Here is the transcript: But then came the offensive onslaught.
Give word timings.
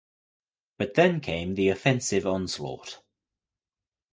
But 0.79 0.95
then 0.95 1.19
came 1.19 1.53
the 1.53 1.69
offensive 1.69 2.25
onslaught. 2.25 3.01